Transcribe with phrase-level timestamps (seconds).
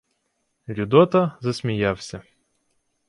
[0.67, 2.21] Людота засміявся: